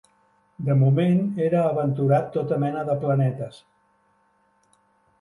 [0.69, 1.19] De moment
[1.49, 3.63] era aventurat tota mena de planetes